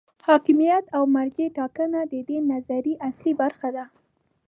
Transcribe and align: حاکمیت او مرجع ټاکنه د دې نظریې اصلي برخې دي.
حاکمیت 0.27 0.85
او 0.97 1.03
مرجع 1.15 1.47
ټاکنه 1.57 1.99
د 2.11 2.13
دې 2.29 2.37
نظریې 2.51 2.95
اصلي 3.09 3.33
برخې 3.41 3.69
دي. 3.75 3.85